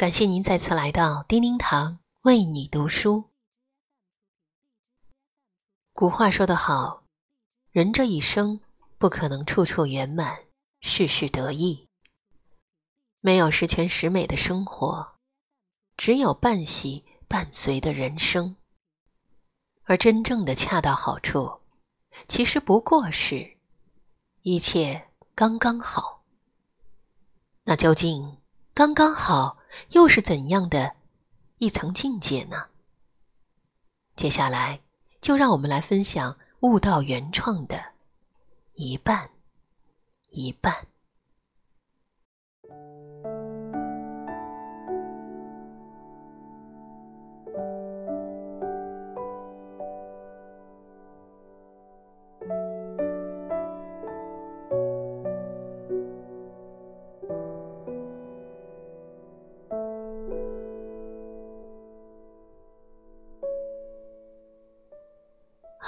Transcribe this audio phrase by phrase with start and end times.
[0.00, 3.24] 感谢您再次来到叮叮堂为你读书。
[5.92, 7.02] 古话说得好，
[7.70, 8.62] 人这一生
[8.96, 10.44] 不可能处处圆满，
[10.80, 11.86] 事事得意。
[13.20, 15.16] 没有十全十美的生活，
[15.98, 18.56] 只有半喜半随的人生。
[19.82, 21.60] 而真正的恰到好处，
[22.26, 23.58] 其实不过是
[24.40, 26.22] 一切刚刚好。
[27.64, 28.38] 那究竟
[28.72, 29.59] 刚刚好？
[29.90, 30.96] 又是怎样的
[31.58, 32.68] 一层境界呢？
[34.16, 34.80] 接下来
[35.20, 37.92] 就让我们来分享悟道原创的
[38.74, 39.30] 一半
[40.30, 40.89] 一半。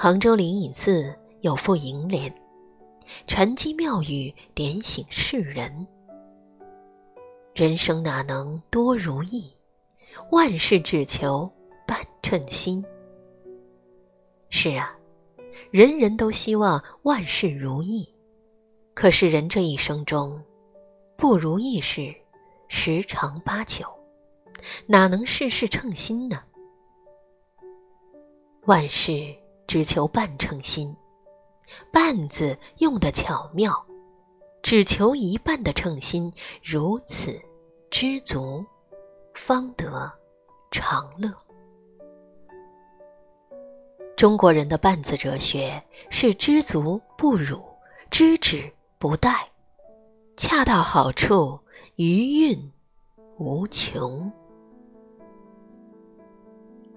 [0.03, 2.29] 杭州灵隐寺有副楹联
[3.25, 5.87] ：“禅机妙语点醒世人，
[7.55, 9.49] 人生哪能多如意？
[10.29, 11.49] 万事只求
[11.87, 12.83] 半称心。”
[14.51, 14.93] 是啊，
[15.71, 18.05] 人人都希望万事如意，
[18.93, 20.43] 可是人这一生中，
[21.15, 22.13] 不如意事
[22.67, 23.85] 十常八九，
[24.85, 26.43] 哪能事事称心呢？
[28.65, 29.33] 万事。
[29.67, 30.95] 只求半称心，
[31.91, 33.85] 半字用的巧妙，
[34.61, 36.31] 只求一半的称心，
[36.63, 37.41] 如此
[37.89, 38.63] 知足，
[39.33, 40.11] 方得
[40.71, 41.31] 长乐。
[44.15, 47.61] 中国人的半字哲学是知足不辱，
[48.11, 49.45] 知止不殆，
[50.37, 51.59] 恰到好处，
[51.95, 52.71] 余韵
[53.37, 54.31] 无穷。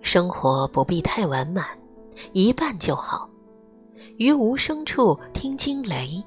[0.03, 1.67] 生活不必太完满。
[2.33, 3.28] 一半就好，
[4.19, 6.22] 于无声处听惊雷，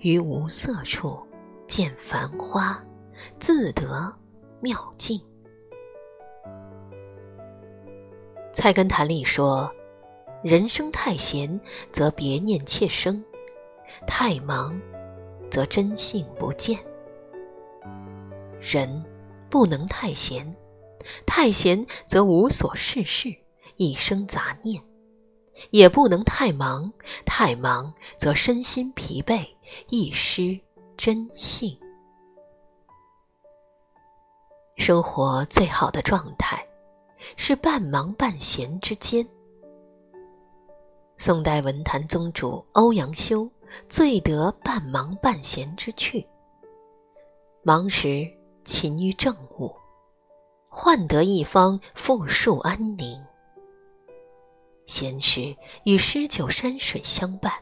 [0.00, 1.24] 于无色处
[1.66, 2.82] 见繁花，
[3.38, 4.12] 自得
[4.60, 5.20] 妙境。
[8.52, 9.70] 菜根谭里说
[10.42, 11.60] ：“人生太闲，
[11.92, 13.22] 则别念妾生；
[14.06, 14.80] 太忙，
[15.50, 16.78] 则真性不见。
[18.58, 19.04] 人
[19.50, 20.50] 不能太闲，
[21.26, 23.28] 太闲则无所事事，
[23.76, 24.82] 一生杂念。”
[25.70, 26.92] 也不能太忙，
[27.24, 29.46] 太忙则身心疲惫，
[29.88, 30.58] 易失
[30.96, 31.78] 真性。
[34.76, 36.66] 生活最好的状态，
[37.36, 39.26] 是半忙半闲之间。
[41.16, 43.50] 宋代文坛宗主欧阳修，
[43.88, 46.26] 最得半忙半闲之趣。
[47.62, 48.30] 忙时
[48.64, 49.74] 勤于政务，
[50.68, 53.25] 换得一方富庶安宁。
[54.86, 55.54] 闲时
[55.84, 57.52] 与诗酒山水相伴，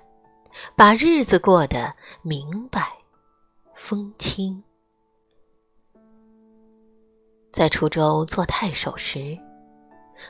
[0.77, 1.91] 把日子过得
[2.23, 2.93] 明白
[3.75, 4.62] 风轻。
[7.51, 9.39] 在滁州做太守时，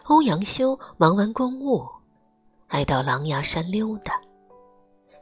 [0.05, 1.85] 欧阳修忙完公务，
[2.69, 4.21] 爱到狼牙山溜达，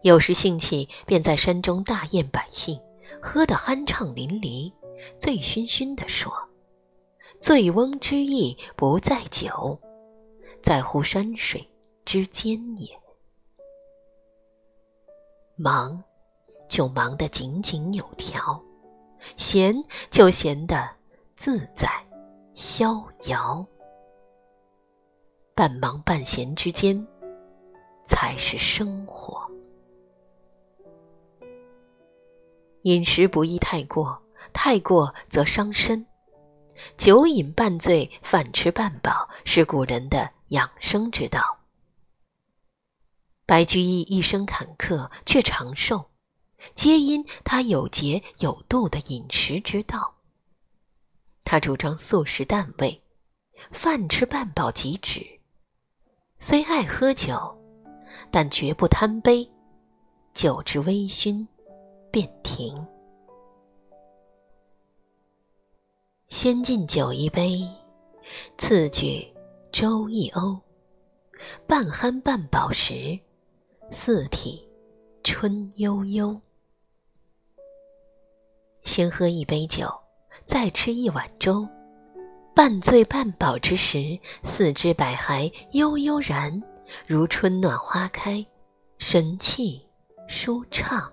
[0.02, 2.78] 有时兴起便在山中大宴百姓，
[3.22, 4.70] 喝得酣畅淋漓，
[5.18, 6.30] 醉醺醺地说
[7.40, 9.80] ：“醉翁之意不在酒。”
[10.62, 11.66] 在乎山水
[12.04, 12.88] 之间也。
[15.56, 16.02] 忙，
[16.68, 18.62] 就忙得井井有条；
[19.36, 19.74] 闲，
[20.10, 20.88] 就闲得
[21.36, 21.88] 自在
[22.54, 23.64] 逍遥。
[25.54, 27.06] 半忙半闲之间，
[28.04, 29.46] 才是生活。
[32.82, 34.20] 饮食不宜太过，
[34.52, 36.06] 太过则伤身。
[36.96, 40.30] 酒饮半醉，饭吃半饱，是古人的。
[40.52, 41.58] 养生之道。
[43.46, 46.10] 白居易一生坎坷却长寿，
[46.74, 50.14] 皆因他有节有度的饮食之道。
[51.42, 53.02] 他主张素食淡味，
[53.70, 55.40] 饭吃半饱即止。
[56.38, 57.58] 虽爱喝酒，
[58.30, 59.50] 但绝不贪杯，
[60.34, 61.46] 酒至微醺
[62.10, 62.86] 便停。
[66.28, 67.66] 先敬酒一杯，
[68.58, 69.31] 次举。
[69.72, 70.60] 粥一瓯，
[71.66, 73.18] 半酣半饱时，
[73.90, 74.68] 四体
[75.24, 76.38] 春悠悠。
[78.84, 79.90] 先喝一杯酒，
[80.44, 81.66] 再吃一碗粥，
[82.54, 86.62] 半醉半饱之时，四肢百骸悠悠然，
[87.06, 88.44] 如春暖花开，
[88.98, 89.82] 神气
[90.28, 91.10] 舒畅。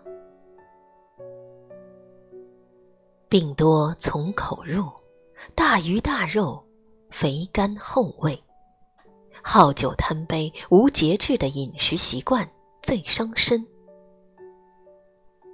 [3.30, 4.92] 病多从口入，
[5.56, 6.62] 大鱼大肉，
[7.10, 8.44] 肥甘厚味。
[9.44, 12.50] 好酒贪杯、无节制的饮食习惯
[12.82, 13.66] 最伤身。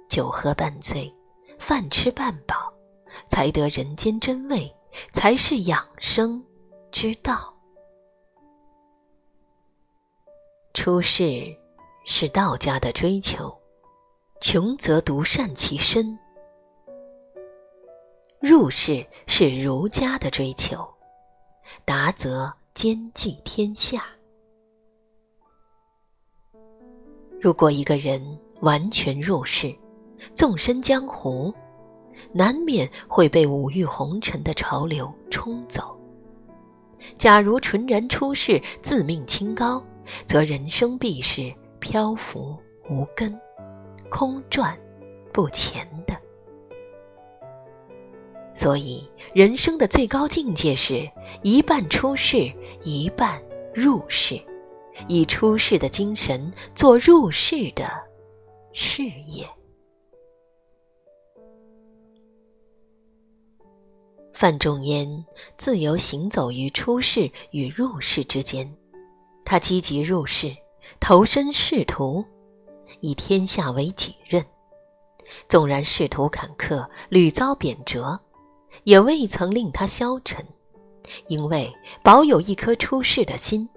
[0.08, 1.12] 酒喝半醉，
[1.58, 2.72] 饭吃半饱，
[3.28, 4.74] 才得人间真味，
[5.12, 6.42] 才是养生
[6.90, 7.52] 之道。
[10.74, 11.56] 出世
[12.04, 13.56] 是道家的追求，
[14.40, 16.16] 穷则独善其身；
[18.40, 20.86] 入世是儒家的追求，
[21.84, 22.52] 达则。
[22.76, 24.04] 兼济天下。
[27.40, 28.20] 如果一个人
[28.60, 29.74] 完全入世，
[30.34, 31.50] 纵身江湖，
[32.32, 35.98] 难免会被五欲红尘的潮流冲走；
[37.16, 39.82] 假如纯然出世，自命清高，
[40.26, 41.50] 则人生必是
[41.80, 42.58] 漂浮
[42.90, 43.34] 无根、
[44.10, 44.78] 空转
[45.32, 46.15] 不前的。
[48.56, 51.06] 所以，人生的最高境界是
[51.42, 52.50] 一半出世，
[52.82, 53.40] 一半
[53.74, 54.40] 入世，
[55.08, 57.86] 以出世的精神做入世的
[58.72, 59.46] 事业。
[64.32, 65.24] 范仲淹
[65.58, 68.74] 自由行走于出世与入世之间，
[69.44, 70.54] 他积极入世，
[70.98, 72.24] 投身仕途，
[73.00, 74.42] 以天下为己任。
[75.48, 78.18] 纵然仕途坎坷，屡遭贬谪。
[78.84, 80.44] 也未曾令他消沉，
[81.28, 83.68] 因为保有一颗出世的心，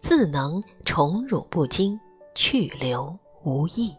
[0.00, 1.98] 自能宠辱不惊，
[2.34, 3.94] 去留无意，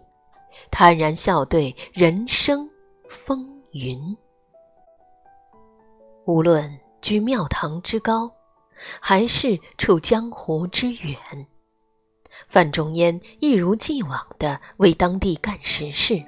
[0.71, 2.69] 坦然笑对人生
[3.09, 4.17] 风云。
[6.25, 8.31] 无论居庙堂之高，
[8.99, 11.17] 还是处江湖之远，
[12.47, 16.23] 范仲淹一如既往地为当地干实事，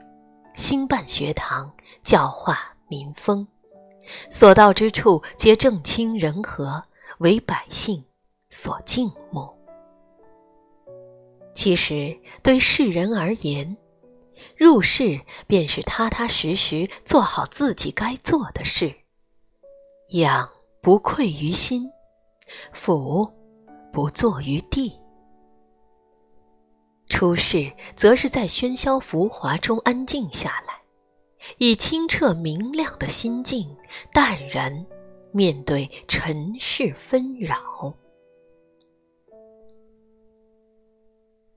[0.53, 1.71] 兴办学堂，
[2.03, 3.47] 教化民风。
[4.29, 6.81] 所到之处皆正清人和，
[7.19, 8.03] 为百姓
[8.49, 9.49] 所敬慕。
[11.53, 13.77] 其实对世人而言，
[14.55, 18.93] 入世便是踏踏实实做好自己该做的事，
[20.11, 20.49] 养
[20.81, 21.89] 不愧于心，
[22.73, 23.29] 俯
[23.91, 24.97] 不作于地。
[27.09, 30.80] 出世则是在喧嚣浮华中安静下来。
[31.57, 33.75] 以清澈明亮的心境，
[34.13, 34.85] 淡然
[35.31, 37.93] 面对尘世纷扰。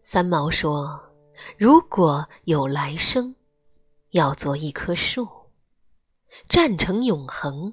[0.00, 1.00] 三毛说
[1.58, 3.34] ：“如果有来生，
[4.10, 5.26] 要做一棵树，
[6.48, 7.72] 站成永恒，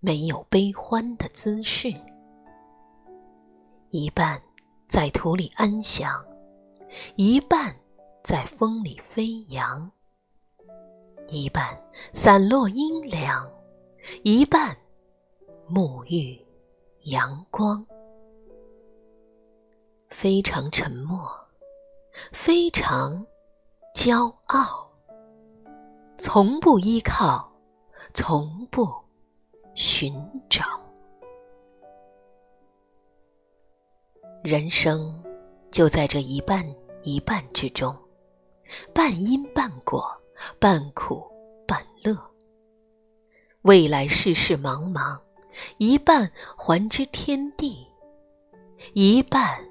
[0.00, 1.92] 没有悲欢的姿势，
[3.90, 4.42] 一半
[4.88, 6.24] 在土里安详，
[7.16, 7.76] 一半
[8.24, 9.90] 在风里飞扬。”
[11.30, 11.78] 一半
[12.14, 13.46] 散落阴凉，
[14.22, 14.74] 一半
[15.68, 16.42] 沐浴
[17.02, 17.86] 阳光。
[20.08, 21.20] 非常沉默，
[22.32, 23.26] 非常
[23.94, 24.90] 骄傲，
[26.16, 27.52] 从不依靠，
[28.14, 28.88] 从不
[29.74, 30.14] 寻
[30.48, 30.64] 找。
[34.42, 35.22] 人生
[35.70, 36.64] 就在这一半
[37.02, 37.94] 一半之中，
[38.94, 40.17] 半因半果。
[40.58, 41.26] 半苦
[41.66, 42.16] 半乐，
[43.62, 45.20] 未来世事茫茫，
[45.78, 47.86] 一半还之天地，
[48.94, 49.64] 一半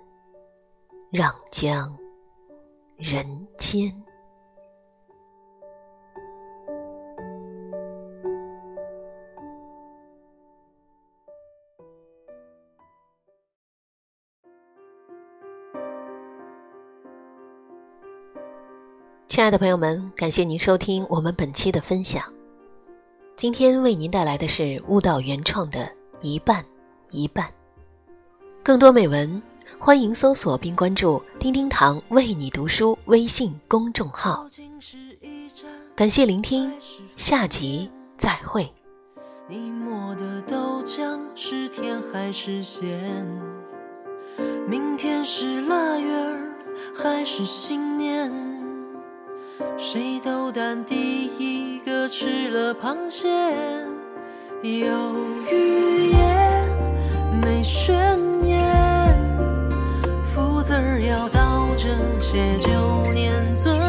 [1.11, 1.97] 让将
[2.97, 4.06] 人间。
[19.37, 22.23] 亲爱的朋友们，感谢您收听我们本期的分享。
[23.35, 25.87] 今天为您带来的是悟道原创的
[26.21, 26.65] 一半
[27.11, 27.45] 一半。
[28.63, 29.39] 更多美文，
[29.77, 34.49] 欢迎搜索并关注“丁丁堂为你读书”微信公众号。
[35.95, 36.73] 感谢聆听，
[37.15, 38.67] 下集再会。
[39.47, 42.83] 你磨的豆浆是甜还是咸？
[44.67, 46.55] 明天是腊月儿
[46.95, 48.46] 还是新年？
[49.77, 53.29] 谁斗胆第一个吃了螃蟹？
[54.63, 54.89] 有
[55.51, 56.67] 预言
[57.39, 59.15] 没宣言，
[60.33, 63.79] 福字儿要倒着写，就念尊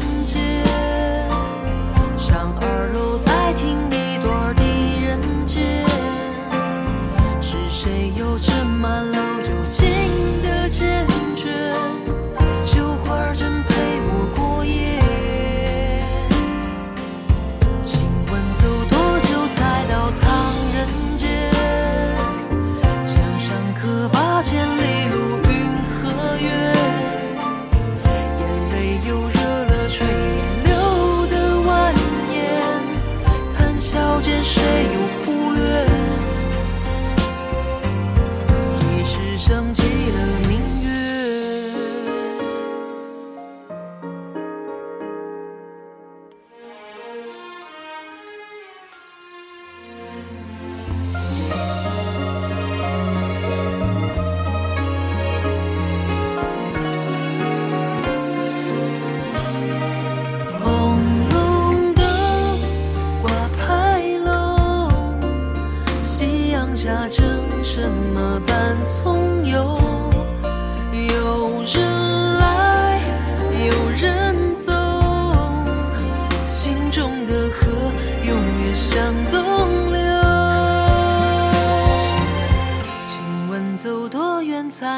[0.00, 0.64] 人间，
[2.16, 3.76] 上二楼在听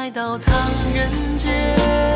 [0.05, 0.53] 来到唐
[0.93, 2.14] 人街？